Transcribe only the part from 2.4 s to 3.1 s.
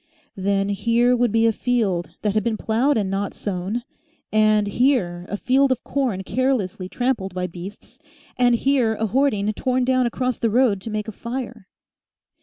been ploughed and